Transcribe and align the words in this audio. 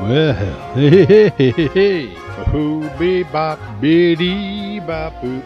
Well, 0.00 0.32
hey, 0.74 1.04
hey, 1.06 1.50
hey, 1.50 2.08
hey, 2.08 3.22
bop, 3.24 3.58
biddy 3.80 4.78
bop 4.78 5.12
boop. 5.14 5.42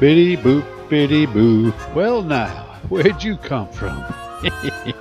Biddy 0.00 0.38
boop, 0.38 0.88
biddy 0.88 1.26
boo. 1.26 1.74
Well, 1.94 2.22
now, 2.22 2.80
where'd 2.88 3.22
you 3.22 3.36
come 3.36 3.68
from? 3.68 4.00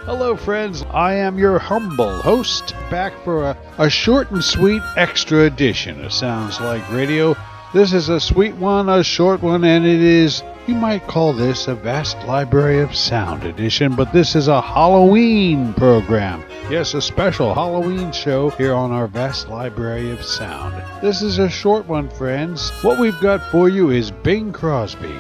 Hello, 0.04 0.36
friends. 0.36 0.84
I 0.92 1.14
am 1.14 1.40
your 1.40 1.60
humble 1.60 2.22
host, 2.22 2.76
back 2.90 3.14
for 3.24 3.52
a, 3.52 3.58
a 3.78 3.90
short 3.90 4.30
and 4.32 4.44
sweet 4.44 4.82
extra 4.98 5.46
edition 5.46 6.04
of 6.04 6.12
Sounds 6.12 6.60
Like 6.60 6.88
Radio. 6.92 7.38
This 7.74 7.94
is 7.94 8.10
a 8.10 8.20
sweet 8.20 8.56
one, 8.56 8.90
a 8.90 9.02
short 9.02 9.42
one, 9.42 9.64
and 9.64 9.86
it 9.86 10.02
is, 10.02 10.44
you 10.68 10.76
might 10.76 11.08
call 11.08 11.32
this 11.32 11.70
a 11.70 11.76
vast 11.76 12.18
library 12.28 12.82
of 12.82 12.94
sound 12.94 13.46
edition, 13.46 13.96
but 13.96 14.12
this 14.12 14.36
is 14.36 14.50
a 14.50 14.60
Halloween 14.60 15.74
program. 15.76 16.44
Yes, 16.72 16.94
a 16.94 17.02
special 17.02 17.54
Halloween 17.54 18.14
show 18.14 18.50
here 18.52 18.74
on 18.74 18.92
our 18.92 19.06
vast 19.06 19.50
library 19.50 20.10
of 20.10 20.24
sound. 20.24 20.82
This 21.02 21.22
is 21.22 21.38
a 21.38 21.50
short 21.50 21.86
one, 21.86 22.08
friends. 22.08 22.70
What 22.82 22.98
we've 22.98 23.20
got 23.20 23.52
for 23.52 23.68
you 23.68 23.90
is 23.90 24.10
Bing 24.10 24.54
Crosby 24.54 25.14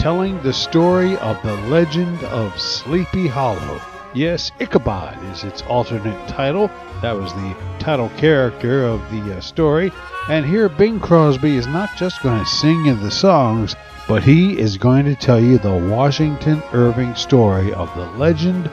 telling 0.00 0.42
the 0.42 0.52
story 0.52 1.16
of 1.18 1.40
the 1.44 1.54
legend 1.68 2.24
of 2.24 2.60
Sleepy 2.60 3.28
Hollow. 3.28 3.80
Yes, 4.14 4.50
Ichabod 4.58 5.16
is 5.30 5.44
its 5.44 5.62
alternate 5.68 6.28
title. 6.28 6.72
That 7.02 7.12
was 7.12 7.32
the 7.34 7.56
title 7.78 8.08
character 8.16 8.82
of 8.82 9.00
the 9.12 9.36
uh, 9.36 9.40
story. 9.40 9.92
And 10.28 10.44
here, 10.44 10.68
Bing 10.68 10.98
Crosby 10.98 11.56
is 11.56 11.68
not 11.68 11.90
just 11.96 12.20
going 12.20 12.40
to 12.40 12.50
sing 12.50 12.86
in 12.86 13.00
the 13.00 13.12
songs, 13.12 13.76
but 14.08 14.24
he 14.24 14.58
is 14.58 14.76
going 14.76 15.04
to 15.04 15.14
tell 15.14 15.38
you 15.38 15.58
the 15.58 15.88
Washington 15.88 16.60
Irving 16.72 17.14
story 17.14 17.72
of 17.74 17.94
the 17.94 18.06
legend 18.18 18.68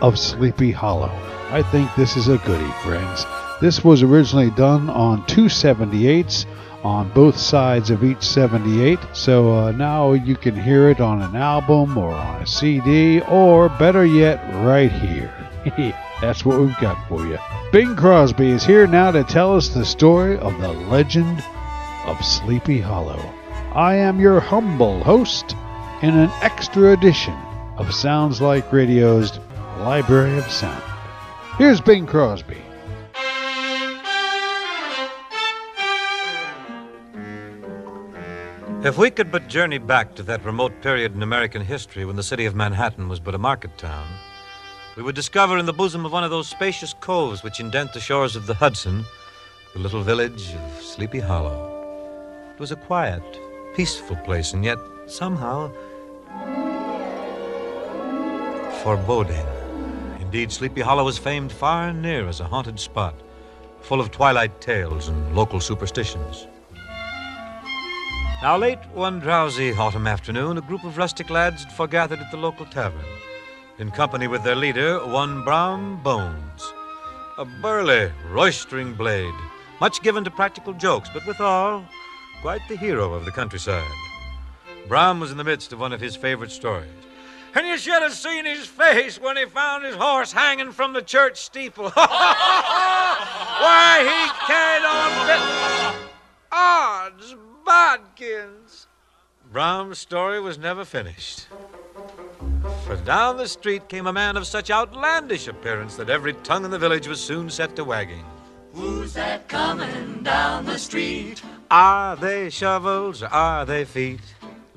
of 0.00 0.18
Sleepy 0.18 0.72
Hollow. 0.72 1.37
I 1.50 1.62
think 1.62 1.94
this 1.94 2.16
is 2.16 2.28
a 2.28 2.36
goodie, 2.38 2.72
friends. 2.82 3.24
This 3.58 3.82
was 3.82 4.02
originally 4.02 4.50
done 4.50 4.90
on 4.90 5.24
two 5.24 5.46
78s 5.46 6.44
on 6.84 7.10
both 7.12 7.38
sides 7.38 7.88
of 7.88 8.04
each 8.04 8.22
78. 8.22 8.98
So 9.14 9.54
uh, 9.54 9.72
now 9.72 10.12
you 10.12 10.36
can 10.36 10.54
hear 10.54 10.90
it 10.90 11.00
on 11.00 11.22
an 11.22 11.34
album 11.34 11.96
or 11.96 12.10
on 12.10 12.42
a 12.42 12.46
CD, 12.46 13.22
or 13.22 13.70
better 13.70 14.04
yet, 14.04 14.36
right 14.62 14.92
here. 14.92 15.32
That's 16.20 16.44
what 16.44 16.60
we've 16.60 16.78
got 16.80 17.08
for 17.08 17.26
you. 17.26 17.38
Bing 17.72 17.96
Crosby 17.96 18.50
is 18.50 18.64
here 18.64 18.86
now 18.86 19.10
to 19.10 19.24
tell 19.24 19.56
us 19.56 19.68
the 19.68 19.86
story 19.86 20.36
of 20.38 20.60
the 20.60 20.72
legend 20.72 21.42
of 22.04 22.22
Sleepy 22.22 22.80
Hollow. 22.80 23.20
I 23.74 23.94
am 23.94 24.20
your 24.20 24.40
humble 24.40 25.02
host 25.02 25.56
in 26.02 26.14
an 26.14 26.30
extra 26.42 26.92
edition 26.92 27.34
of 27.78 27.94
Sounds 27.94 28.40
Like 28.40 28.70
Radio's 28.70 29.38
Library 29.78 30.36
of 30.36 30.50
Sound. 30.50 30.87
Here's 31.58 31.80
Bing 31.80 32.06
Crosby. 32.06 32.56
If 38.84 38.96
we 38.96 39.10
could 39.10 39.32
but 39.32 39.48
journey 39.48 39.78
back 39.78 40.14
to 40.14 40.22
that 40.22 40.44
remote 40.44 40.80
period 40.82 41.16
in 41.16 41.22
American 41.24 41.60
history 41.62 42.04
when 42.04 42.14
the 42.14 42.22
city 42.22 42.44
of 42.44 42.54
Manhattan 42.54 43.08
was 43.08 43.18
but 43.18 43.34
a 43.34 43.38
market 43.38 43.76
town, 43.76 44.06
we 44.96 45.02
would 45.02 45.16
discover 45.16 45.58
in 45.58 45.66
the 45.66 45.72
bosom 45.72 46.06
of 46.06 46.12
one 46.12 46.22
of 46.22 46.30
those 46.30 46.46
spacious 46.46 46.94
coves 47.00 47.42
which 47.42 47.58
indent 47.58 47.92
the 47.92 47.98
shores 47.98 48.36
of 48.36 48.46
the 48.46 48.54
Hudson 48.54 49.04
the 49.72 49.80
little 49.80 50.04
village 50.04 50.54
of 50.54 50.80
Sleepy 50.80 51.18
Hollow. 51.18 51.74
It 52.54 52.60
was 52.60 52.70
a 52.70 52.76
quiet, 52.76 53.22
peaceful 53.74 54.16
place, 54.18 54.52
and 54.52 54.64
yet 54.64 54.78
somehow 55.08 55.72
foreboding. 58.84 59.57
Indeed, 60.28 60.52
Sleepy 60.52 60.82
Hollow 60.82 61.04
was 61.04 61.16
famed 61.16 61.50
far 61.50 61.88
and 61.88 62.02
near 62.02 62.28
as 62.28 62.40
a 62.40 62.44
haunted 62.44 62.78
spot, 62.78 63.14
full 63.80 63.98
of 63.98 64.10
twilight 64.10 64.60
tales 64.60 65.08
and 65.08 65.34
local 65.34 65.58
superstitions. 65.58 66.46
Now, 68.42 68.58
late 68.58 68.84
one 68.92 69.20
drowsy 69.20 69.72
autumn 69.72 70.06
afternoon, 70.06 70.58
a 70.58 70.60
group 70.60 70.84
of 70.84 70.98
rustic 70.98 71.30
lads 71.30 71.64
had 71.64 71.72
foregathered 71.72 72.18
at 72.18 72.30
the 72.30 72.36
local 72.36 72.66
tavern, 72.66 73.06
in 73.78 73.90
company 73.90 74.26
with 74.28 74.44
their 74.44 74.54
leader, 74.54 74.98
one 75.06 75.44
Brom 75.44 76.02
Bones, 76.02 76.74
a 77.38 77.46
burly, 77.62 78.12
roistering 78.28 78.92
blade, 78.92 79.34
much 79.80 80.02
given 80.02 80.24
to 80.24 80.30
practical 80.30 80.74
jokes, 80.74 81.08
but 81.08 81.26
withal 81.26 81.82
quite 82.42 82.60
the 82.68 82.76
hero 82.76 83.14
of 83.14 83.24
the 83.24 83.32
countryside. 83.32 83.90
Brom 84.88 85.20
was 85.20 85.30
in 85.30 85.38
the 85.38 85.44
midst 85.44 85.72
of 85.72 85.80
one 85.80 85.94
of 85.94 86.02
his 86.02 86.16
favorite 86.16 86.50
stories. 86.50 87.07
And 87.58 87.66
you 87.66 87.76
should 87.76 88.02
have 88.02 88.12
seen 88.12 88.44
his 88.44 88.66
face 88.68 89.20
when 89.20 89.36
he 89.36 89.44
found 89.44 89.84
his 89.84 89.96
horse 89.96 90.30
hanging 90.30 90.70
from 90.70 90.92
the 90.92 91.02
church 91.02 91.38
steeple. 91.38 91.90
Why, 91.94 92.06
he 93.98 94.30
carried 94.46 94.84
on 94.86 95.26
bit. 95.26 95.40
Odds 96.52 97.34
bodkins! 97.66 98.86
Brom's 99.50 99.98
story 99.98 100.38
was 100.40 100.56
never 100.56 100.84
finished. 100.84 101.48
For 102.86 102.94
down 103.04 103.38
the 103.38 103.48
street 103.48 103.88
came 103.88 104.06
a 104.06 104.12
man 104.12 104.36
of 104.36 104.46
such 104.46 104.70
outlandish 104.70 105.48
appearance 105.48 105.96
that 105.96 106.10
every 106.10 106.34
tongue 106.34 106.64
in 106.64 106.70
the 106.70 106.78
village 106.78 107.08
was 107.08 107.20
soon 107.20 107.50
set 107.50 107.74
to 107.74 107.82
wagging. 107.82 108.24
Who's 108.72 109.14
that 109.14 109.48
coming 109.48 110.20
down 110.22 110.64
the 110.64 110.78
street? 110.78 111.42
Are 111.72 112.14
they 112.14 112.50
shovels 112.50 113.24
or 113.24 113.34
are 113.34 113.66
they 113.66 113.84
feet? 113.84 114.20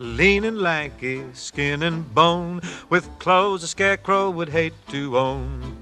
Lean 0.02 0.46
and 0.46 0.60
lanky, 0.60 1.24
skin 1.34 1.84
and 1.84 2.12
bone, 2.16 2.60
with 2.90 3.08
clothes 3.20 3.62
a 3.62 3.68
scarecrow 3.68 4.32
would 4.32 4.50
hate 4.50 4.74
to 4.88 5.16
own. 5.16 5.78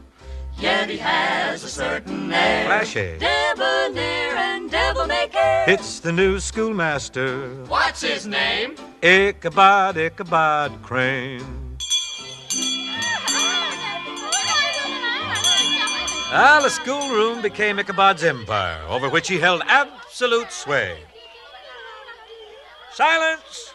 Yet 0.58 0.90
he 0.90 0.98
has 0.98 1.64
a 1.64 1.70
certain 1.70 2.30
air. 2.30 2.66
Flashy. 2.66 3.18
Debonair 3.18 4.36
and 4.36 4.70
devil 4.70 5.08
may 5.08 5.30
care. 5.30 5.64
It's 5.70 6.02
the 6.02 6.12
new 6.12 6.42
schoolmaster, 6.42 7.48
What's 7.68 8.02
his 8.02 8.28
name? 8.28 8.76
Ichabod, 9.02 9.96
Ichabod 9.96 10.82
Crane. 10.82 11.78
Well, 16.30 16.64
the 16.64 16.70
schoolroom 16.70 17.42
became 17.42 17.80
Ichabod's 17.80 18.26
empire, 18.26 18.82
over 18.90 19.08
which 19.08 19.30
he 19.30 19.40
held 19.40 19.62
absolute 19.66 20.52
sway. 20.52 20.98
Silence! 22.92 23.74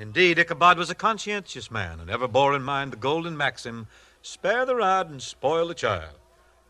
Indeed, 0.00 0.38
Ichabod 0.38 0.78
was 0.78 0.88
a 0.88 0.94
conscientious 0.94 1.70
man 1.70 2.00
and 2.00 2.08
ever 2.08 2.26
bore 2.26 2.56
in 2.56 2.62
mind 2.62 2.90
the 2.90 2.96
golden 2.96 3.36
maxim 3.36 3.86
spare 4.22 4.64
the 4.64 4.74
rod 4.74 5.10
and 5.10 5.20
spoil 5.20 5.68
the 5.68 5.74
child. 5.74 6.14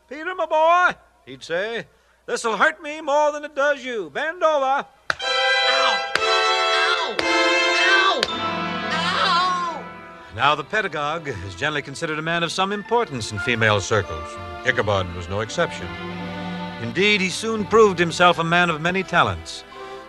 Peter, 0.09 0.35
my 0.35 0.47
boy, 0.47 0.99
he'd 1.27 1.45
say, 1.45 1.87
this'll 2.27 2.57
hurt 2.57 2.83
me 2.83 3.01
more 3.01 3.31
than 3.31 3.45
it 3.45 3.55
does 3.55 3.85
you. 3.85 4.11
Bend 4.11 4.43
over. 4.43 4.85
Now, 10.35 10.57
the 10.57 10.67
pedagogue 10.69 11.29
is 11.29 11.55
generally 11.55 11.83
considered 11.83 12.19
a 12.19 12.23
man 12.23 12.43
of 12.43 12.51
some 12.51 12.73
importance 12.73 13.31
in 13.31 13.39
female 13.39 13.81
circles. 13.81 14.37
Ichabod 14.67 15.15
was 15.15 15.29
no 15.29 15.39
exception. 15.39 15.87
Indeed, 16.83 17.21
he 17.21 17.29
soon 17.29 17.65
proved 17.65 18.01
himself 18.01 18.41
a 18.41 18.45
man 18.45 18.71
of 18.71 18.81
many 18.81 19.05
talents, 19.05 19.63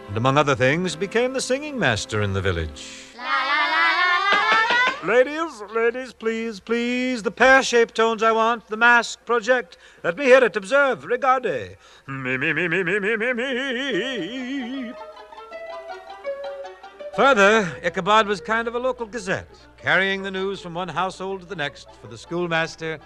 and 0.08 0.18
among 0.18 0.40
other 0.40 0.56
things, 0.56 0.96
became 0.96 1.34
the 1.34 1.42
singing 1.42 1.78
master 1.78 2.24
in 2.24 2.34
the 2.34 2.42
village. 2.42 3.11
Ladies, 5.04 5.64
ladies, 5.74 6.14
please, 6.14 6.60
please, 6.60 7.24
the 7.24 7.32
pear-shaped 7.32 7.96
tones 7.96 8.22
I 8.22 8.32
want, 8.32 8.68
the 8.68 8.78
mask 8.78 9.26
project. 9.26 9.78
Let 10.04 10.16
me 10.16 10.26
hear 10.26 10.44
it. 10.44 10.56
Observe, 10.56 11.06
regarde. 11.06 11.76
Me, 12.08 12.38
me, 12.38 12.54
me, 12.54 12.68
me, 12.68 12.84
me, 12.84 13.00
me, 13.00 13.16
me, 13.18 13.34
me. 13.34 14.94
Further, 17.16 17.76
Ichabod 17.84 18.28
was 18.28 18.42
kind 18.42 18.68
of 18.68 18.76
a 18.76 18.80
local 18.80 19.08
gazette, 19.08 19.50
carrying 19.76 20.22
the 20.22 20.30
news 20.30 20.62
from 20.62 20.76
one 20.76 20.88
household 20.88 21.42
to 21.42 21.48
the 21.48 21.56
next, 21.56 21.90
for 22.00 22.06
the 22.08 22.18
schoolmaster 22.18 23.00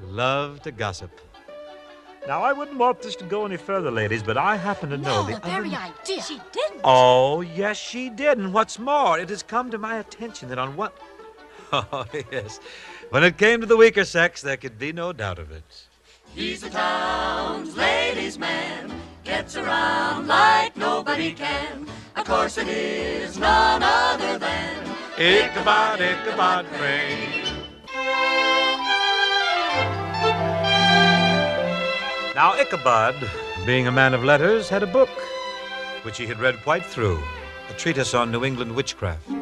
loved 0.00 0.64
to 0.64 0.72
gossip. 0.72 1.20
Now, 2.26 2.42
I 2.42 2.52
wouldn't 2.52 2.78
want 2.78 3.02
this 3.02 3.16
to 3.16 3.24
go 3.24 3.44
any 3.44 3.56
further, 3.56 3.90
ladies, 3.90 4.22
but 4.22 4.38
I 4.38 4.56
happen 4.56 4.90
to 4.90 4.96
know 4.96 5.22
No, 5.22 5.26
the 5.26 5.34
the 5.34 5.40
very 5.40 5.74
other... 5.74 5.92
idea. 6.02 6.22
She 6.22 6.40
didn't. 6.52 6.80
Oh, 6.84 7.40
yes, 7.40 7.76
she 7.76 8.08
did. 8.10 8.38
And 8.38 8.54
what's 8.54 8.78
more, 8.78 9.18
it 9.18 9.28
has 9.28 9.42
come 9.42 9.70
to 9.72 9.78
my 9.78 9.98
attention 9.98 10.48
that 10.48 10.58
on 10.58 10.76
one. 10.76 10.92
Oh, 11.92 12.04
yes. 12.30 12.60
When 13.08 13.24
it 13.24 13.38
came 13.38 13.60
to 13.62 13.66
the 13.66 13.78
weaker 13.78 14.04
sex, 14.04 14.42
there 14.42 14.58
could 14.58 14.78
be 14.78 14.92
no 14.92 15.12
doubt 15.14 15.38
of 15.38 15.50
it. 15.50 15.86
He's 16.34 16.60
the 16.60 16.68
town's 16.68 17.74
ladies' 17.76 18.38
man. 18.38 18.92
Gets 19.24 19.56
around 19.56 20.26
like 20.26 20.76
nobody 20.76 21.32
can. 21.32 21.86
Of 22.14 22.26
course, 22.26 22.58
it 22.58 22.68
is 22.68 23.38
none 23.38 23.82
other 23.82 24.38
than 24.38 24.84
Ichabod, 25.16 26.00
Ichabod 26.00 26.66
Crane. 26.74 27.44
Now, 32.34 32.54
Ichabod, 32.54 33.14
being 33.64 33.86
a 33.86 33.92
man 33.92 34.12
of 34.12 34.24
letters, 34.24 34.68
had 34.68 34.82
a 34.82 34.86
book 34.86 35.10
which 36.02 36.18
he 36.18 36.26
had 36.26 36.38
read 36.38 36.62
quite 36.62 36.84
through 36.84 37.22
a 37.70 37.72
treatise 37.74 38.12
on 38.12 38.30
New 38.30 38.44
England 38.44 38.74
witchcraft. 38.74 39.41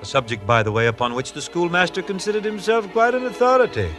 A 0.00 0.04
subject, 0.04 0.46
by 0.46 0.62
the 0.62 0.72
way, 0.72 0.86
upon 0.86 1.14
which 1.14 1.32
the 1.32 1.40
schoolmaster 1.40 2.02
considered 2.02 2.44
himself 2.44 2.90
quite 2.92 3.14
an 3.14 3.24
authority. 3.26 3.90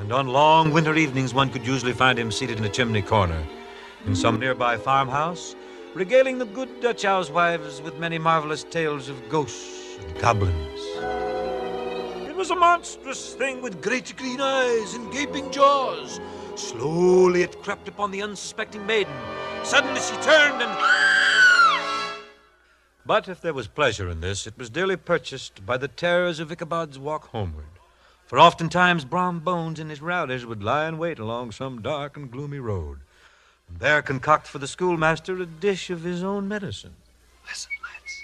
and 0.00 0.12
on 0.12 0.28
long 0.28 0.70
winter 0.70 0.94
evenings 0.94 1.34
one 1.34 1.50
could 1.50 1.66
usually 1.66 1.92
find 1.92 2.18
him 2.18 2.30
seated 2.30 2.58
in 2.58 2.64
a 2.64 2.68
chimney 2.68 3.02
corner 3.02 3.42
in 4.06 4.14
some 4.14 4.38
nearby 4.38 4.76
farmhouse, 4.76 5.56
regaling 5.94 6.38
the 6.38 6.46
good 6.46 6.80
Dutch 6.80 7.02
housewives 7.02 7.82
with 7.82 7.98
many 7.98 8.16
marvelous 8.18 8.62
tales 8.62 9.08
of 9.08 9.28
ghosts 9.28 9.98
and 10.00 10.20
goblins. 10.20 10.80
It 12.28 12.36
was 12.36 12.50
a 12.50 12.56
monstrous 12.56 13.34
thing 13.34 13.60
with 13.60 13.82
great 13.82 14.14
green 14.16 14.40
eyes 14.40 14.94
and 14.94 15.12
gaping 15.12 15.50
jaws. 15.50 16.20
Slowly 16.54 17.42
it 17.42 17.60
crept 17.62 17.88
upon 17.88 18.12
the 18.12 18.22
unsuspecting 18.22 18.86
maiden. 18.86 19.12
Suddenly 19.64 20.00
she 20.00 20.14
turned 20.22 20.62
and. 20.62 21.07
But 23.08 23.26
if 23.26 23.40
there 23.40 23.54
was 23.54 23.68
pleasure 23.68 24.10
in 24.10 24.20
this, 24.20 24.46
it 24.46 24.58
was 24.58 24.68
dearly 24.68 24.96
purchased 24.96 25.64
by 25.64 25.78
the 25.78 25.88
terrors 25.88 26.40
of 26.40 26.52
Ichabod's 26.52 26.98
walk 26.98 27.28
homeward. 27.28 27.64
For 28.26 28.38
oftentimes 28.38 29.06
Brom 29.06 29.40
Bones 29.40 29.80
and 29.80 29.88
his 29.88 30.02
rowdies 30.02 30.44
would 30.44 30.62
lie 30.62 30.86
in 30.86 30.98
wait 30.98 31.18
along 31.18 31.52
some 31.52 31.80
dark 31.80 32.18
and 32.18 32.30
gloomy 32.30 32.58
road, 32.58 32.98
and 33.66 33.78
there 33.78 34.02
concoct 34.02 34.46
for 34.46 34.58
the 34.58 34.68
schoolmaster 34.68 35.40
a 35.40 35.46
dish 35.46 35.88
of 35.88 36.02
his 36.02 36.22
own 36.22 36.48
medicine. 36.48 36.96
Listen, 37.48 37.70
lads. 37.82 38.22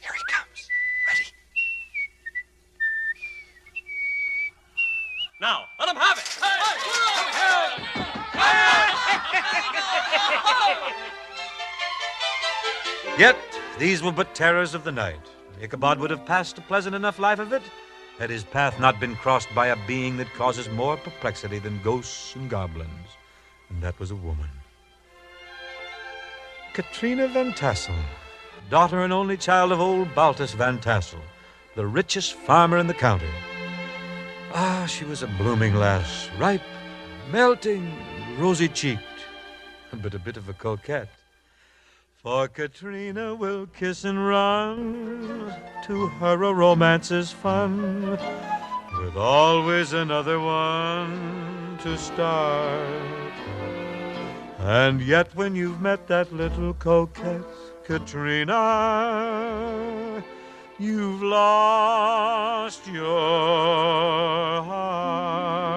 Here 0.00 0.14
he 0.16 0.32
comes. 0.32 0.70
Ready? 1.06 1.26
Now, 5.38 5.66
Yet 13.18 13.36
these 13.78 14.02
were 14.02 14.12
but 14.12 14.34
terrors 14.34 14.74
of 14.74 14.84
the 14.84 14.92
night. 14.92 15.20
Ichabod 15.60 15.98
would 15.98 16.10
have 16.10 16.24
passed 16.24 16.56
a 16.56 16.62
pleasant 16.62 16.94
enough 16.94 17.18
life 17.18 17.40
of 17.40 17.52
it 17.52 17.62
had 18.18 18.30
his 18.30 18.44
path 18.44 18.80
not 18.80 18.98
been 18.98 19.14
crossed 19.14 19.48
by 19.54 19.68
a 19.68 19.86
being 19.86 20.16
that 20.16 20.32
causes 20.34 20.68
more 20.70 20.96
perplexity 20.96 21.58
than 21.58 21.80
ghosts 21.82 22.34
and 22.34 22.50
goblins, 22.50 23.08
and 23.70 23.80
that 23.80 23.98
was 24.00 24.10
a 24.10 24.16
woman. 24.16 24.50
Katrina 26.72 27.28
Van 27.28 27.54
Tassel, 27.54 27.94
daughter 28.70 29.02
and 29.02 29.12
only 29.12 29.36
child 29.36 29.70
of 29.70 29.80
old 29.80 30.12
Baltus 30.14 30.52
Van 30.52 30.80
Tassel, 30.80 31.20
the 31.76 31.86
richest 31.86 32.34
farmer 32.34 32.78
in 32.78 32.88
the 32.88 32.94
county. 32.94 33.30
Ah, 34.52 34.86
she 34.86 35.04
was 35.04 35.22
a 35.22 35.28
blooming 35.38 35.76
lass, 35.76 36.28
ripe, 36.38 36.62
melting, 37.30 37.96
rosy 38.36 38.68
cheeked, 38.68 39.02
but 40.02 40.14
a 40.14 40.18
bit 40.18 40.36
of 40.36 40.48
a 40.48 40.52
coquette. 40.52 41.17
For 42.22 42.48
Katrina 42.48 43.32
will 43.36 43.66
kiss 43.66 44.02
and 44.02 44.26
run, 44.26 45.52
to 45.86 46.08
her 46.18 46.42
a 46.42 46.52
romance 46.52 47.12
is 47.12 47.30
fun, 47.30 48.18
with 49.00 49.16
always 49.16 49.92
another 49.92 50.40
one 50.40 51.78
to 51.84 51.96
start. 51.96 52.82
And 54.58 55.00
yet, 55.00 55.32
when 55.36 55.54
you've 55.54 55.80
met 55.80 56.08
that 56.08 56.32
little 56.32 56.74
coquette, 56.74 57.44
Katrina, 57.84 58.54
you've 60.80 61.22
lost 61.22 62.84
your 62.88 63.04
heart. 64.64 65.67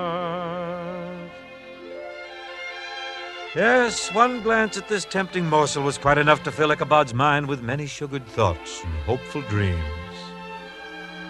Yes, 3.53 4.13
one 4.13 4.41
glance 4.41 4.77
at 4.77 4.87
this 4.87 5.03
tempting 5.03 5.45
morsel 5.45 5.83
was 5.83 5.97
quite 5.97 6.17
enough 6.17 6.41
to 6.43 6.53
fill 6.53 6.71
Ichabod's 6.71 7.13
mind 7.13 7.47
with 7.47 7.61
many 7.61 7.85
sugared 7.85 8.25
thoughts 8.25 8.81
and 8.81 8.93
hopeful 9.03 9.41
dreams. 9.41 9.83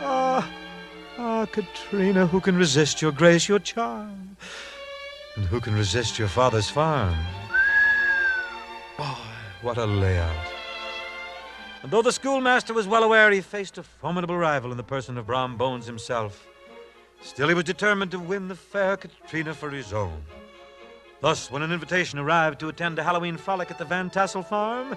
Ah, 0.01 0.47
ah, 1.17 1.47
Katrina, 1.51 2.27
who 2.27 2.39
can 2.39 2.55
resist 2.55 3.01
your 3.01 3.11
grace, 3.11 3.49
your 3.49 3.57
charm? 3.57 4.37
And 5.35 5.45
who 5.45 5.59
can 5.59 5.73
resist 5.73 6.19
your 6.19 6.27
father's 6.27 6.69
farm? 6.69 7.17
Boy, 8.99 9.17
what 9.63 9.79
a 9.79 9.85
layout. 9.87 10.47
And 11.81 11.91
though 11.91 12.03
the 12.03 12.11
schoolmaster 12.11 12.75
was 12.75 12.87
well 12.87 13.03
aware 13.03 13.31
he 13.31 13.41
faced 13.41 13.79
a 13.79 13.83
formidable 13.83 14.37
rival 14.37 14.69
in 14.69 14.77
the 14.77 14.83
person 14.83 15.17
of 15.17 15.25
Brom 15.25 15.57
Bones 15.57 15.87
himself, 15.87 16.47
still 17.23 17.47
he 17.47 17.55
was 17.55 17.63
determined 17.63 18.11
to 18.11 18.19
win 18.19 18.47
the 18.47 18.55
fair 18.55 18.95
Katrina 18.95 19.55
for 19.55 19.71
his 19.71 19.91
own. 19.91 20.21
Thus, 21.21 21.51
when 21.51 21.61
an 21.61 21.71
invitation 21.71 22.17
arrived 22.17 22.59
to 22.59 22.69
attend 22.69 22.97
a 22.97 23.03
Halloween 23.03 23.37
frolic 23.37 23.69
at 23.69 23.77
the 23.77 23.85
Van 23.85 24.09
Tassel 24.09 24.41
farm, 24.41 24.95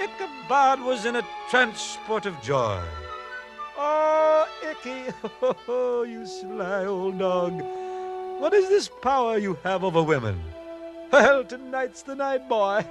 Ichabod 0.00 0.80
was 0.80 1.04
in 1.04 1.16
a 1.16 1.26
transport 1.50 2.24
of 2.24 2.40
joy. 2.40 2.82
Oh, 3.76 4.48
Icky, 4.62 5.12
oh, 5.68 6.04
you 6.04 6.26
sly 6.26 6.86
old 6.86 7.18
dog. 7.18 7.60
What 8.40 8.54
is 8.54 8.70
this 8.70 8.88
power 9.02 9.36
you 9.36 9.58
have 9.62 9.84
over 9.84 10.02
women? 10.02 10.40
Well, 11.12 11.44
tonight's 11.44 12.00
the 12.00 12.14
night, 12.14 12.48
boy. 12.48 12.86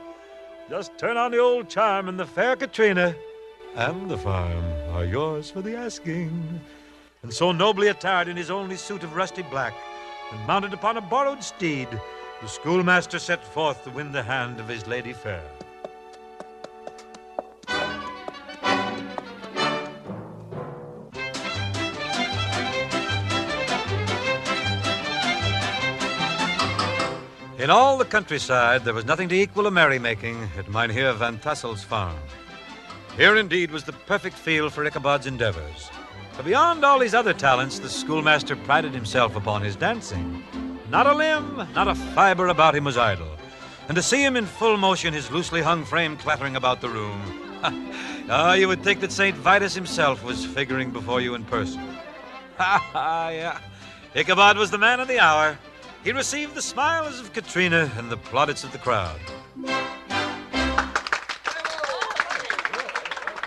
Just 0.70 0.98
turn 1.00 1.18
on 1.18 1.32
the 1.32 1.40
old 1.40 1.70
charm, 1.70 2.10
and 2.10 2.20
the 2.20 2.26
fair 2.28 2.56
Katrina 2.56 3.16
and 3.76 4.10
the 4.10 4.18
farm 4.18 4.64
are 4.92 5.06
yours 5.06 5.50
for 5.50 5.62
the 5.62 5.76
asking. 5.76 6.62
And 7.24 7.34
so 7.34 7.52
nobly 7.52 7.88
attired 7.88 8.28
in 8.28 8.38
his 8.38 8.52
only 8.52 8.76
suit 8.76 9.04
of 9.04 9.16
rusty 9.16 9.42
black, 9.42 9.74
and 10.32 10.46
mounted 10.46 10.74
upon 10.74 10.98
a 10.98 11.02
borrowed 11.02 11.44
steed, 11.44 11.88
the 12.42 12.48
schoolmaster 12.48 13.20
set 13.20 13.44
forth 13.44 13.84
to 13.84 13.90
win 13.90 14.12
the 14.12 14.22
hand 14.22 14.60
of 14.60 14.68
his 14.68 14.86
lady 14.86 15.14
fair. 15.14 15.44
In 27.58 27.72
all 27.72 27.98
the 27.98 28.06
countryside, 28.06 28.86
there 28.86 28.94
was 28.94 29.04
nothing 29.04 29.28
to 29.30 29.36
equal 29.36 29.66
a 29.66 29.72
merrymaking 29.72 30.48
at 30.58 30.70
Mynheer 30.70 31.14
Van 31.14 31.40
Tassel's 31.40 31.84
farm. 31.84 32.16
Here 33.18 33.36
indeed 33.36 33.72
was 33.72 33.84
the 33.84 33.94
perfect 33.94 34.38
field 34.38 34.72
for 34.72 34.86
Ichabod's 34.86 35.26
endeavors. 35.26 35.90
For 36.34 36.44
beyond 36.44 36.86
all 36.86 37.00
his 37.00 37.16
other 37.16 37.34
talents, 37.34 37.80
the 37.80 37.90
schoolmaster 37.90 38.56
prided 38.56 38.94
himself 38.94 39.36
upon 39.36 39.64
his 39.64 39.76
dancing. 39.76 40.44
Not 40.90 41.06
a 41.06 41.14
limb, 41.14 41.68
not 41.76 41.88
a 41.88 41.96
fiber 41.96 42.48
about 42.48 42.76
him 42.76 42.86
was 42.86 42.98
idle. 42.98 43.30
And 43.88 43.96
to 43.96 44.02
see 44.02 44.24
him 44.24 44.36
in 44.36 44.46
full 44.46 44.78
motion, 44.78 45.14
his 45.14 45.30
loosely 45.32 45.62
hung 45.62 45.84
frame 45.84 46.18
clattering 46.18 46.56
about 46.56 46.82
the 46.82 46.90
room, 46.90 47.22
ah, 48.30 48.54
you 48.54 48.68
would 48.68 48.84
think 48.84 49.02
that 49.02 49.12
St. 49.12 49.36
Vitus 49.36 49.74
himself 49.74 50.24
was 50.24 50.46
figuring 50.46 50.92
before 50.92 51.22
you 51.22 51.36
in 51.36 51.44
person. 51.46 51.82
Ha 52.58 52.80
ha, 52.94 53.30
yeah. 53.30 53.60
Ichabod 54.16 54.58
was 54.58 54.72
the 54.72 54.78
man 54.78 55.00
of 55.00 55.08
the 55.08 55.20
hour. 55.20 55.58
He 56.04 56.12
received 56.12 56.56
the 56.56 56.62
smiles 56.62 57.20
of 57.20 57.34
Katrina 57.34 57.92
and 57.98 58.10
the 58.10 58.18
plaudits 58.18 58.64
of 58.64 58.72
the 58.72 58.78
crowd. 58.78 59.20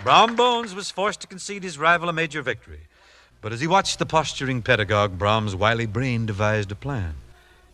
Brom 0.02 0.36
Bones 0.36 0.74
was 0.74 0.90
forced 0.90 1.20
to 1.20 1.26
concede 1.26 1.62
his 1.62 1.78
rival 1.78 2.08
a 2.08 2.12
major 2.12 2.42
victory. 2.42 2.80
But 3.40 3.52
as 3.52 3.60
he 3.60 3.66
watched 3.66 3.98
the 3.98 4.06
posturing 4.06 4.60
pedagogue, 4.60 5.18
Brom's 5.18 5.56
wily 5.56 5.86
brain 5.86 6.26
devised 6.26 6.70
a 6.72 6.74
plan. 6.74 7.14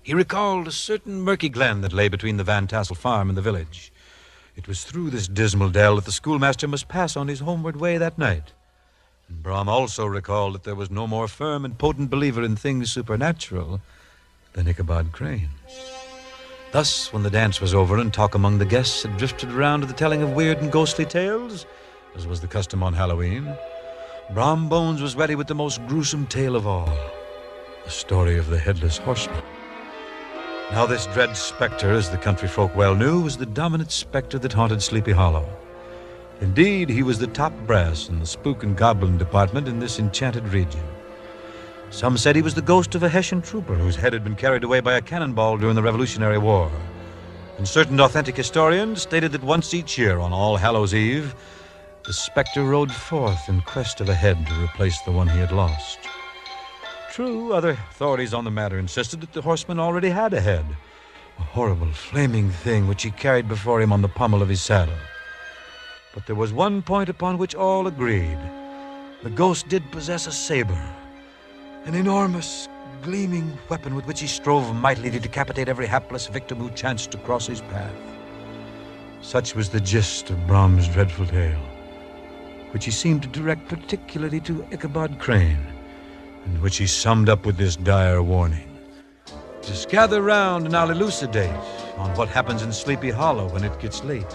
He 0.07 0.15
recalled 0.15 0.69
a 0.69 0.71
certain 0.71 1.21
murky 1.23 1.49
glen 1.49 1.81
that 1.81 1.93
lay 1.93 2.07
between 2.07 2.37
the 2.37 2.45
Van 2.45 2.69
Tassel 2.69 2.95
farm 2.95 3.29
and 3.29 3.37
the 3.37 3.43
village. 3.43 3.93
It 4.55 4.69
was 4.69 4.85
through 4.85 5.11
this 5.11 5.27
dismal 5.27 5.71
dell 5.71 5.97
that 5.97 6.05
the 6.05 6.13
schoolmaster 6.13 6.69
must 6.69 6.87
pass 6.87 7.17
on 7.17 7.27
his 7.27 7.41
homeward 7.41 7.75
way 7.75 7.99
that 7.99 8.17
night. 8.17 8.53
And 9.29 9.43
Brom 9.43 9.69
also 9.69 10.07
recalled 10.07 10.55
that 10.55 10.63
there 10.63 10.77
was 10.77 10.93
no 10.93 11.09
more 11.09 11.27
firm 11.27 11.65
and 11.65 11.77
potent 11.77 12.09
believer 12.09 12.45
in 12.45 12.55
things 12.55 12.93
supernatural 12.93 13.81
than 14.53 14.69
Ichabod 14.69 15.11
Crane. 15.11 15.51
Thus, 16.71 17.13
when 17.13 17.25
the 17.25 17.29
dance 17.29 17.61
was 17.61 17.75
over 17.75 17.99
and 17.99 18.15
talk 18.15 18.37
among 18.37 18.59
the 18.59 18.65
guests 18.65 19.03
had 19.03 19.17
drifted 19.17 19.51
around 19.51 19.81
to 19.81 19.87
the 19.87 19.93
telling 19.93 20.23
of 20.23 20.35
weird 20.35 20.59
and 20.59 20.71
ghostly 20.71 21.05
tales, 21.05 21.67
as 22.15 22.29
was 22.29 22.41
the 22.41 22.47
custom 22.47 22.81
on 22.81 22.95
Halloween, 22.95 23.53
Brom 24.31 24.69
Bones 24.69 25.03
was 25.03 25.17
ready 25.17 25.35
with 25.35 25.49
the 25.49 25.55
most 25.57 25.85
gruesome 25.89 26.29
tale 26.29 26.55
of 26.55 26.65
all 26.65 26.97
the 27.85 27.91
story 27.91 28.39
of 28.39 28.51
the 28.51 28.59
Headless 28.59 28.99
Horseman. 28.99 29.43
Now, 30.73 30.85
this 30.85 31.07
dread 31.07 31.37
specter, 31.37 31.93
as 31.93 32.11
the 32.11 32.19
country 32.19 32.49
folk 32.49 32.75
well 32.75 32.97
knew, 32.97 33.21
was 33.21 33.37
the 33.37 33.47
dominant 33.47 33.93
specter 33.93 34.37
that 34.41 34.53
haunted 34.53 34.83
Sleepy 34.83 35.13
Hollow. 35.13 35.49
Indeed, 36.41 36.89
he 36.89 37.05
was 37.05 37.21
the 37.21 37.29
top 37.29 37.53
brass 37.67 38.09
in 38.09 38.19
the 38.19 38.27
spook 38.27 38.65
and 38.65 38.77
goblin 38.77 39.17
department 39.17 39.69
in 39.69 39.79
this 39.79 40.01
enchanted 40.01 40.49
region. 40.49 40.83
Some 41.91 42.19
said 42.19 42.35
he 42.35 42.43
was 42.43 42.55
the 42.55 42.63
ghost 42.63 42.97
of 42.97 43.05
a 43.05 43.09
Hessian 43.09 43.43
trooper 43.43 43.77
whose 43.77 43.95
head 43.95 44.13
had 44.13 44.25
been 44.25 44.35
carried 44.35 44.65
away 44.65 44.81
by 44.81 44.95
a 44.95 45.01
cannonball 45.01 45.57
during 45.57 45.77
the 45.77 45.83
Revolutionary 45.83 46.37
War. 46.37 46.71
And 47.59 47.67
certain 47.67 48.01
authentic 48.01 48.37
historians 48.37 49.01
stated 49.01 49.31
that 49.33 49.45
once 49.45 49.73
each 49.73 49.97
year, 49.97 50.19
on 50.19 50.33
All 50.33 50.57
Hallows 50.57 50.95
Eve, 50.95 51.35
the 52.05 52.13
specter 52.13 52.65
rode 52.65 52.93
forth 52.93 53.49
in 53.49 53.61
quest 53.61 54.01
of 54.01 54.09
a 54.09 54.15
head 54.15 54.45
to 54.49 54.65
replace 54.65 55.01
the 55.03 55.13
one 55.13 55.29
he 55.29 55.39
had 55.39 55.53
lost. 55.53 56.01
True, 57.17 57.55
other 57.55 57.71
authorities 57.71 58.35
on 58.35 58.45
the 58.45 58.51
matter 58.51 58.79
insisted 58.79 59.23
that 59.23 59.33
the 59.33 59.41
horseman 59.41 59.81
already 59.81 60.11
had 60.11 60.35
a 60.35 60.41
head, 60.43 60.67
a 61.39 61.43
horrible, 61.43 61.91
flaming 61.91 62.51
thing 62.51 62.87
which 62.87 63.03
he 63.05 63.11
carried 63.11 63.49
before 63.49 63.81
him 63.81 63.91
on 63.91 64.03
the 64.03 64.09
pommel 64.09 64.43
of 64.43 64.51
his 64.51 64.61
saddle. 64.61 64.99
But 66.13 66.27
there 66.27 66.37
was 66.37 66.53
one 66.53 66.83
point 66.83 67.09
upon 67.09 67.39
which 67.39 67.55
all 67.55 67.87
agreed 67.87 68.37
the 69.23 69.31
ghost 69.31 69.67
did 69.69 69.91
possess 69.91 70.27
a 70.27 70.31
saber, 70.31 70.79
an 71.87 71.95
enormous, 71.95 72.69
gleaming 73.01 73.59
weapon 73.71 73.95
with 73.95 74.05
which 74.05 74.21
he 74.21 74.27
strove 74.27 74.77
mightily 74.77 75.11
to 75.11 75.19
decapitate 75.19 75.71
every 75.71 75.87
hapless 75.87 76.27
victim 76.27 76.59
who 76.59 76.69
chanced 76.73 77.13
to 77.13 77.19
cross 77.19 77.47
his 77.47 77.63
path. 77.63 77.97
Such 79.23 79.55
was 79.55 79.71
the 79.71 79.81
gist 79.81 80.29
of 80.29 80.47
Brom's 80.47 80.87
dreadful 80.87 81.27
tale, 81.27 81.65
which 82.73 82.85
he 82.85 82.91
seemed 82.91 83.23
to 83.23 83.29
direct 83.31 83.69
particularly 83.69 84.41
to 84.41 84.67
Ichabod 84.71 85.19
Crane, 85.19 85.76
and 86.47 86.63
which 86.63 86.79
he 86.79 86.87
summed 86.87 87.29
up 87.29 87.45
with 87.45 87.57
this 87.57 87.77
dire 87.77 88.23
warning. 88.23 88.79
Just 89.63 89.91
gather 89.91 90.23
round 90.23 90.65
and 90.65 90.77
I'll 90.77 90.91
elucidate 90.91 91.51
on 91.97 92.17
what 92.17 92.29
happens 92.29 92.63
in 92.63 92.73
Sleepy 92.73 93.11
Hollow 93.11 93.49
when 93.51 93.65
it 93.65 93.79
gets 93.81 94.03
late. 94.05 94.35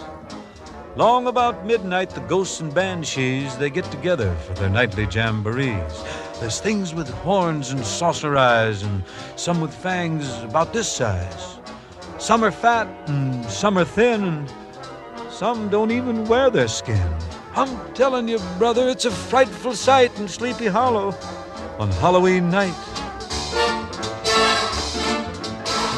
Long 0.98 1.28
about 1.28 1.66
midnight, 1.66 2.10
the 2.10 2.20
ghosts 2.20 2.60
and 2.60 2.74
banshees, 2.74 3.56
they 3.58 3.70
get 3.70 3.90
together 3.92 4.36
for 4.36 4.54
their 4.56 4.70
nightly 4.70 5.08
jamborees. 5.08 6.04
There's 6.42 6.60
things 6.60 6.94
with 6.94 7.10
horns 7.10 7.72
and 7.72 7.80
saucer 7.86 8.36
eyes, 8.36 8.84
and 8.84 9.02
some 9.38 9.62
with 9.62 9.74
fangs 9.74 10.44
about 10.44 10.74
this 10.74 10.92
size. 10.92 11.60
Some 12.18 12.44
are 12.44 12.52
fat, 12.52 12.88
and 13.08 13.46
some 13.46 13.78
are 13.78 13.86
thin, 13.86 14.22
and 14.24 14.54
some 15.32 15.70
don't 15.70 15.92
even 15.92 16.26
wear 16.26 16.50
their 16.50 16.68
skin. 16.68 17.10
I'm 17.56 17.94
telling 17.94 18.28
you, 18.28 18.40
brother, 18.58 18.90
it's 18.90 19.06
a 19.06 19.12
frightful 19.12 19.76
sight 19.76 20.20
in 20.20 20.28
Sleepy 20.28 20.68
Hollow 20.68 21.16
on 21.82 21.90
Halloween 21.94 22.52
night. 22.52 22.76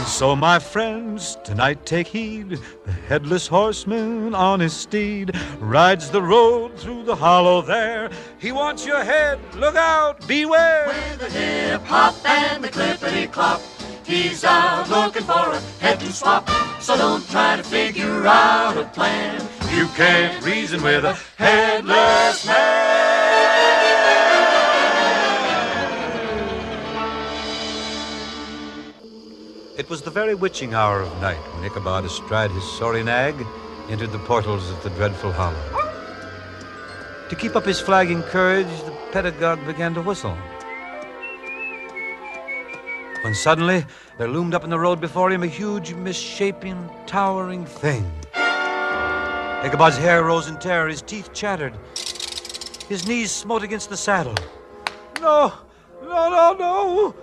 So, 0.07 0.33
my 0.33 0.57
friends, 0.57 1.37
tonight 1.43 1.85
take 1.85 2.07
heed. 2.07 2.51
The 2.85 2.91
headless 3.09 3.47
horseman 3.47 4.33
on 4.33 4.61
his 4.61 4.71
steed 4.71 5.35
rides 5.59 6.09
the 6.09 6.21
road 6.21 6.79
through 6.79 7.03
the 7.03 7.15
hollow 7.15 7.61
there. 7.61 8.09
He 8.39 8.53
wants 8.53 8.85
your 8.85 9.03
head. 9.03 9.39
Look 9.55 9.75
out, 9.75 10.25
beware. 10.25 10.87
With 10.87 11.19
the 11.19 11.29
hip 11.29 11.81
hop 11.83 12.15
and 12.25 12.63
the 12.63 12.69
clippity 12.69 13.29
clop, 13.29 13.61
he's 14.05 14.45
out 14.45 14.89
looking 14.89 15.23
for 15.23 15.49
a 15.49 15.59
head 15.81 15.99
to 15.99 16.13
swap. 16.13 16.49
So 16.79 16.95
don't 16.95 17.27
try 17.29 17.57
to 17.57 17.63
figure 17.63 18.25
out 18.25 18.77
a 18.77 18.85
plan. 18.85 19.41
You 19.75 19.87
can't 19.97 20.45
reason 20.45 20.81
with 20.81 21.03
a 21.03 21.17
headless 21.35 22.45
man. 22.45 22.92
It 29.75 29.89
was 29.89 30.03
the 30.03 30.11
very 30.11 30.35
witching 30.35 30.75
hour 30.75 31.01
of 31.01 31.19
night 31.19 31.39
when 31.55 31.63
Ichabod, 31.63 32.05
astride 32.05 32.51
his 32.51 32.63
sorry 32.77 33.03
nag, 33.03 33.33
entered 33.89 34.11
the 34.11 34.19
portals 34.19 34.69
of 34.69 34.83
the 34.83 34.91
dreadful 34.91 35.31
hollow. 35.31 35.57
To 37.29 37.35
keep 37.35 37.55
up 37.55 37.65
his 37.65 37.79
flagging 37.79 38.21
courage, 38.21 38.67
the 38.85 38.95
pedagogue 39.11 39.65
began 39.65 39.95
to 39.95 40.01
whistle. 40.03 40.37
When 43.23 43.33
suddenly 43.33 43.83
there 44.19 44.27
loomed 44.27 44.53
up 44.53 44.63
in 44.63 44.69
the 44.69 44.77
road 44.77 45.01
before 45.01 45.31
him 45.31 45.41
a 45.41 45.47
huge, 45.47 45.95
misshapen, 45.95 46.87
towering 47.07 47.65
thing. 47.65 48.11
Ichabod's 48.35 49.97
hair 49.97 50.23
rose 50.23 50.49
in 50.49 50.57
terror, 50.57 50.87
his 50.87 51.01
teeth 51.01 51.33
chattered. 51.33 51.73
His 52.89 53.07
knees 53.07 53.31
smote 53.31 53.63
against 53.63 53.89
the 53.89 53.97
saddle. 53.97 54.35
No, 55.19 55.51
no, 56.03 56.29
no, 56.29 56.55
no. 56.59 57.15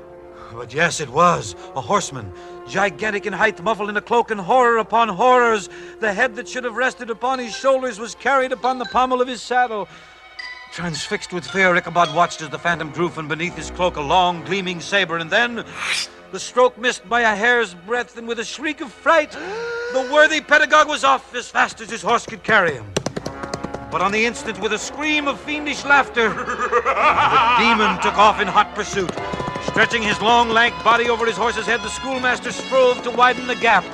But 0.53 0.75
yes, 0.75 1.01
it 1.01 1.09
was 1.09 1.55
a 1.77 1.81
horseman, 1.81 2.33
gigantic 2.69 3.27
in 3.27 3.33
height, 3.33 3.63
muffled 3.63 3.89
in 3.89 3.97
a 3.97 4.01
cloak, 4.01 4.31
and 4.31 4.41
horror 4.41 4.79
upon 4.79 5.09
horrors. 5.09 5.69
The 6.01 6.13
head 6.13 6.35
that 6.37 6.49
should 6.49 6.65
have 6.65 6.77
rested 6.77 7.11
upon 7.11 7.39
his 7.39 7.55
shoulders 7.55 7.99
was 7.99 8.15
carried 8.15 8.53
upon 8.53 8.79
the 8.79 8.85
pommel 8.87 9.21
of 9.21 9.29
his 9.29 9.43
saddle. 9.43 9.89
Transfixed 10.73 11.33
with 11.33 11.47
fear, 11.47 11.75
Ichabod 11.75 12.15
watched 12.15 12.43
as 12.43 12.49
the 12.49 12.59
phantom 12.59 12.91
drew 12.91 13.09
from 13.09 13.29
beneath 13.29 13.57
his 13.57 13.71
cloak 13.73 13.97
a 13.97 14.01
long, 14.01 14.45
gleaming 14.45 14.81
saber, 14.81 15.19
and 15.19 15.31
then 15.31 15.65
the 16.33 16.39
stroke 16.41 16.79
missed 16.79 17.09
by 17.09 17.23
a 17.23 17.35
hair's 17.35 17.75
breadth, 17.75 18.17
and 18.17 18.27
with 18.27 18.39
a 18.39 18.45
shriek 18.45 18.81
of 18.81 18.93
fright, 18.93 19.33
the 19.33 20.09
worthy 20.13 20.41
pedagogue 20.41 20.89
was 20.89 21.05
off 21.05 21.35
as 21.35 21.49
fast 21.49 21.81
as 21.81 21.91
his 21.91 22.03
horse 22.03 22.25
could 22.27 22.43
carry 22.43 22.75
him. 22.75 22.87
But 23.91 24.01
on 24.01 24.13
the 24.13 24.25
instant, 24.25 24.61
with 24.61 24.73
a 24.73 24.79
scream 24.79 25.27
of 25.27 25.41
fiendish 25.41 25.85
laughter, 25.85 26.29
the 26.29 27.57
demon 27.59 28.01
took 28.01 28.17
off 28.17 28.41
in 28.41 28.47
hot 28.47 28.73
pursuit. 28.77 29.11
Stretching 29.67 30.03
his 30.03 30.21
long, 30.21 30.49
lank 30.49 30.75
body 30.83 31.09
over 31.09 31.27
his 31.27 31.37
horse's 31.37 31.67
head, 31.67 31.81
the 31.81 31.89
schoolmaster 31.89 32.53
strove 32.53 33.03
to 33.03 33.11
widen 33.11 33.47
the 33.47 33.57
gap. 33.57 33.85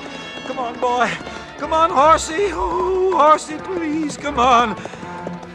Come 0.47 0.59
on, 0.59 0.79
boy. 0.79 1.11
Come 1.59 1.73
on, 1.73 1.91
horsey. 1.91 2.51
Oh, 2.53 3.17
horsey, 3.17 3.59
please, 3.59 4.17
come 4.17 4.39
on. 4.39 4.77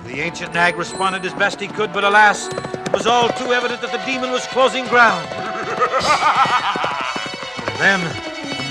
The 0.05 0.19
ancient 0.19 0.53
nag 0.53 0.75
responded 0.75 1.25
as 1.25 1.33
best 1.35 1.61
he 1.61 1.67
could, 1.67 1.93
but 1.93 2.03
alas, 2.03 2.49
it 2.49 2.91
was 2.91 3.07
all 3.07 3.29
too 3.29 3.53
evident 3.53 3.81
that 3.81 3.91
the 3.91 4.03
demon 4.05 4.31
was 4.31 4.45
closing 4.47 4.85
ground. 4.87 5.27
then, 7.79 8.01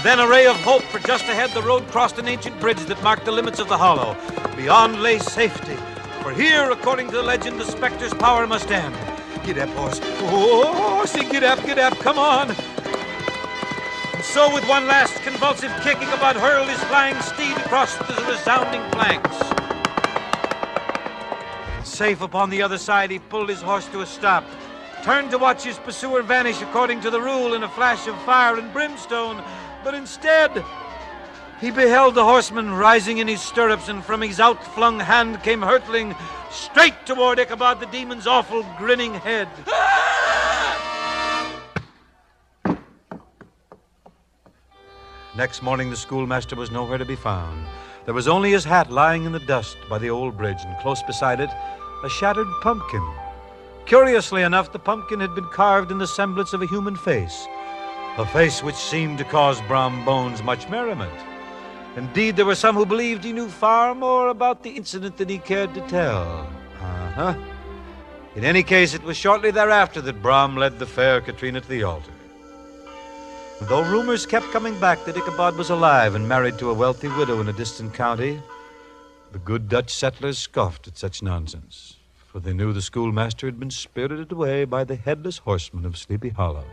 then 0.02 0.20
a 0.20 0.28
ray 0.28 0.46
of 0.46 0.56
hope, 0.56 0.82
for 0.82 0.98
just 1.06 1.24
ahead 1.24 1.50
the 1.50 1.62
road 1.62 1.86
crossed 1.88 2.18
an 2.18 2.28
ancient 2.28 2.60
bridge 2.60 2.80
that 2.80 3.02
marked 3.02 3.24
the 3.24 3.32
limits 3.32 3.58
of 3.58 3.68
the 3.68 3.78
hollow. 3.78 4.16
Beyond 4.56 5.02
lay 5.02 5.18
safety, 5.18 5.76
for 6.22 6.32
here, 6.32 6.70
according 6.70 7.08
to 7.10 7.16
the 7.16 7.22
legend, 7.22 7.58
the 7.58 7.64
specter's 7.64 8.12
power 8.12 8.46
must 8.46 8.70
end. 8.70 8.94
Get 9.50 9.68
up, 9.68 9.76
horse. 9.76 10.00
Oh, 10.20 10.72
horsey, 10.72 11.24
get 11.28 11.42
up, 11.42 11.58
get 11.66 11.76
up, 11.76 11.98
come 11.98 12.20
on. 12.20 12.50
And 12.50 14.22
so, 14.22 14.54
with 14.54 14.64
one 14.68 14.86
last 14.86 15.14
convulsive 15.24 15.72
kicking, 15.82 16.06
about 16.10 16.36
hurled 16.36 16.68
his 16.68 16.78
flying 16.84 17.20
steed 17.20 17.56
across 17.56 17.96
the 17.96 18.24
resounding 18.28 18.80
flanks. 18.92 19.36
Safe 21.82 22.22
upon 22.22 22.50
the 22.50 22.62
other 22.62 22.78
side, 22.78 23.10
he 23.10 23.18
pulled 23.18 23.48
his 23.48 23.60
horse 23.60 23.88
to 23.88 24.02
a 24.02 24.06
stop, 24.06 24.44
turned 25.02 25.32
to 25.32 25.38
watch 25.38 25.64
his 25.64 25.78
pursuer 25.78 26.22
vanish 26.22 26.62
according 26.62 27.00
to 27.00 27.10
the 27.10 27.20
rule 27.20 27.54
in 27.54 27.64
a 27.64 27.68
flash 27.70 28.06
of 28.06 28.16
fire 28.22 28.56
and 28.56 28.72
brimstone, 28.72 29.42
but 29.82 29.94
instead, 29.94 30.64
he 31.60 31.70
beheld 31.70 32.14
the 32.14 32.24
horseman 32.24 32.72
rising 32.72 33.18
in 33.18 33.28
his 33.28 33.40
stirrups, 33.40 33.88
and 33.88 34.04
from 34.04 34.22
his 34.22 34.40
outflung 34.40 34.98
hand 34.98 35.42
came 35.42 35.60
hurtling 35.60 36.14
straight 36.50 37.06
toward 37.06 37.38
Ichabod 37.38 37.80
the 37.80 37.86
demon's 37.86 38.26
awful 38.26 38.64
grinning 38.78 39.14
head. 39.14 39.48
Next 45.36 45.62
morning, 45.62 45.90
the 45.90 45.96
schoolmaster 45.96 46.56
was 46.56 46.70
nowhere 46.70 46.98
to 46.98 47.04
be 47.04 47.16
found. 47.16 47.66
There 48.04 48.14
was 48.14 48.26
only 48.26 48.50
his 48.50 48.64
hat 48.64 48.90
lying 48.90 49.24
in 49.24 49.32
the 49.32 49.38
dust 49.40 49.76
by 49.88 49.98
the 49.98 50.10
old 50.10 50.36
bridge, 50.36 50.64
and 50.64 50.76
close 50.78 51.02
beside 51.02 51.40
it, 51.40 51.50
a 52.02 52.08
shattered 52.08 52.48
pumpkin. 52.62 53.06
Curiously 53.86 54.42
enough, 54.42 54.72
the 54.72 54.78
pumpkin 54.78 55.20
had 55.20 55.34
been 55.34 55.48
carved 55.48 55.90
in 55.90 55.98
the 55.98 56.06
semblance 56.06 56.52
of 56.52 56.62
a 56.62 56.66
human 56.66 56.96
face, 56.96 57.46
a 58.16 58.26
face 58.26 58.62
which 58.62 58.76
seemed 58.76 59.18
to 59.18 59.24
cause 59.24 59.60
Brom 59.62 60.04
Bones 60.04 60.42
much 60.42 60.68
merriment. 60.68 61.29
Indeed, 61.96 62.36
there 62.36 62.46
were 62.46 62.54
some 62.54 62.76
who 62.76 62.86
believed 62.86 63.24
he 63.24 63.32
knew 63.32 63.48
far 63.48 63.94
more 63.94 64.28
about 64.28 64.62
the 64.62 64.70
incident 64.70 65.16
than 65.16 65.28
he 65.28 65.38
cared 65.38 65.74
to 65.74 65.80
tell. 65.88 66.48
Uh 66.80 67.10
huh. 67.10 67.34
In 68.36 68.44
any 68.44 68.62
case, 68.62 68.94
it 68.94 69.02
was 69.02 69.16
shortly 69.16 69.50
thereafter 69.50 70.00
that 70.00 70.22
Brom 70.22 70.56
led 70.56 70.78
the 70.78 70.86
fair 70.86 71.20
Katrina 71.20 71.60
to 71.60 71.68
the 71.68 71.82
altar. 71.82 72.12
Though 73.62 73.82
rumors 73.82 74.24
kept 74.24 74.52
coming 74.52 74.78
back 74.78 75.04
that 75.04 75.16
Ichabod 75.16 75.56
was 75.56 75.68
alive 75.68 76.14
and 76.14 76.28
married 76.28 76.58
to 76.58 76.70
a 76.70 76.74
wealthy 76.74 77.08
widow 77.08 77.40
in 77.40 77.48
a 77.48 77.52
distant 77.52 77.92
county, 77.92 78.40
the 79.32 79.38
good 79.38 79.68
Dutch 79.68 79.92
settlers 79.92 80.38
scoffed 80.38 80.86
at 80.86 80.96
such 80.96 81.22
nonsense, 81.22 81.96
for 82.14 82.40
they 82.40 82.52
knew 82.52 82.72
the 82.72 82.80
schoolmaster 82.80 83.46
had 83.46 83.60
been 83.60 83.70
spirited 83.70 84.32
away 84.32 84.64
by 84.64 84.84
the 84.84 84.96
headless 84.96 85.38
horseman 85.38 85.84
of 85.84 85.98
Sleepy 85.98 86.30
Hollow. 86.30 86.64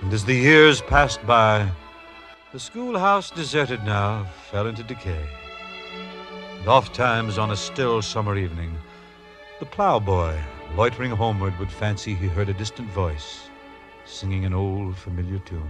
And 0.00 0.12
as 0.12 0.24
the 0.24 0.34
years 0.34 0.80
passed 0.80 1.24
by, 1.26 1.70
the 2.52 2.58
schoolhouse, 2.58 3.30
deserted 3.30 3.84
now, 3.84 4.24
fell 4.50 4.66
into 4.66 4.82
decay. 4.82 5.26
And 6.60 6.68
oft 6.68 6.94
times 6.94 7.36
on 7.36 7.50
a 7.50 7.56
still 7.56 8.00
summer 8.00 8.36
evening, 8.36 8.74
the 9.60 9.66
plowboy, 9.66 10.38
loitering 10.74 11.10
homeward, 11.10 11.58
would 11.58 11.70
fancy 11.70 12.14
he 12.14 12.26
heard 12.26 12.48
a 12.48 12.54
distant 12.54 12.88
voice 12.90 13.48
singing 14.06 14.46
an 14.46 14.54
old 14.54 14.96
familiar 14.96 15.38
tune. 15.40 15.68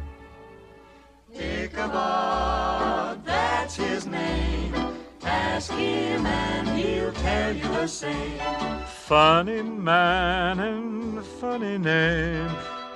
Ichabod, 1.34 3.24
that's 3.24 3.74
his 3.74 4.06
name. 4.06 4.74
Ask 5.22 5.72
him 5.72 6.24
and 6.24 6.68
he'll 6.78 7.12
tell 7.12 7.56
you 7.56 7.62
the 7.62 7.88
same. 7.88 8.38
Funny 8.86 9.62
man 9.62 10.60
and 10.60 11.24
funny 11.24 11.78
name, 11.78 12.50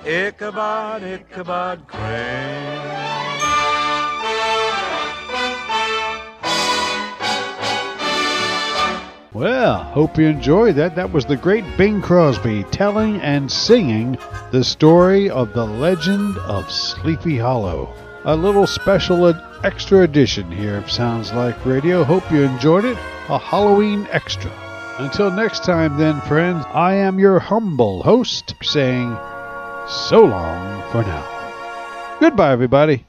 Ichabod, 0.05 1.03
Ichabod 1.03 1.85
Crane. 1.87 3.02
Well, 9.33 9.81
hope 9.83 10.19
you 10.19 10.27
enjoyed 10.27 10.75
that. 10.75 10.95
That 10.95 11.11
was 11.11 11.25
the 11.25 11.35
great 11.35 11.65
Bing 11.75 12.01
Crosby 12.01 12.63
telling 12.65 13.19
and 13.21 13.51
singing 13.51 14.15
the 14.51 14.63
story 14.63 15.27
of 15.27 15.53
the 15.53 15.65
legend 15.65 16.37
of 16.37 16.69
Sleepy 16.71 17.39
Hollow. 17.39 17.91
A 18.25 18.35
little 18.35 18.67
special 18.67 19.25
ed- 19.25 19.41
extra 19.63 20.01
edition 20.01 20.51
here 20.51 20.77
of 20.77 20.91
Sounds 20.91 21.33
Like 21.33 21.65
Radio. 21.65 22.03
Hope 22.03 22.31
you 22.31 22.43
enjoyed 22.43 22.85
it. 22.85 22.97
A 23.29 23.39
Halloween 23.39 24.07
extra. 24.11 24.51
Until 24.99 25.31
next 25.31 25.63
time, 25.63 25.97
then, 25.97 26.21
friends, 26.21 26.63
I 26.71 26.93
am 26.93 27.17
your 27.17 27.39
humble 27.39 28.03
host 28.03 28.53
saying 28.61 29.17
So 29.87 30.25
long 30.25 30.91
for 30.91 31.01
now. 31.01 32.17
Goodbye, 32.19 32.51
everybody. 32.51 33.07